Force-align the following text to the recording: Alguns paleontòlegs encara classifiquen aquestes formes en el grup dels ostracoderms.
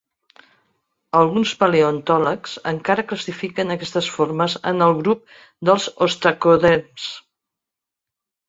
Alguns 1.17 1.51
paleontòlegs 1.63 2.55
encara 2.71 3.05
classifiquen 3.11 3.73
aquestes 3.75 4.09
formes 4.15 4.57
en 4.73 4.87
el 4.87 4.97
grup 5.03 5.23
dels 5.71 5.89
ostracoderms. 6.07 7.11